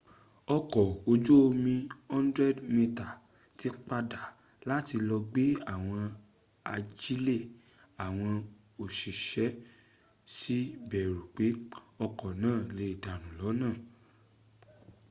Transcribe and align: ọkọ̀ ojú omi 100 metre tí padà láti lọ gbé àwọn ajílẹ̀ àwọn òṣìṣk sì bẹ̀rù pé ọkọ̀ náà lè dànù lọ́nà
ọkọ̀ 0.55 0.85
ojú 1.11 1.33
omi 1.47 1.75
100 2.11 2.55
metre 2.73 3.09
tí 3.57 3.67
padà 3.87 4.21
láti 4.69 4.95
lọ 5.07 5.17
gbé 5.31 5.43
àwọn 5.73 6.03
ajílẹ̀ 6.73 7.41
àwọn 8.05 8.31
òṣìṣk 8.83 9.53
sì 10.35 10.57
bẹ̀rù 10.89 11.19
pé 11.35 11.45
ọkọ̀ 12.05 12.29
náà 12.43 12.59
lè 12.77 12.87
dànù 13.03 13.29
lọ́nà 13.39 13.69